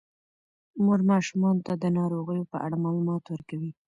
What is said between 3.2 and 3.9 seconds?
ورکوي.